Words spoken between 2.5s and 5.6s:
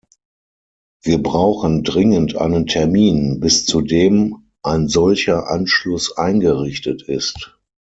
Termin, bis zum dem eines solcher